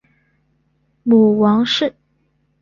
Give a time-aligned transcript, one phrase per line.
[1.03, 1.93] 母王氏。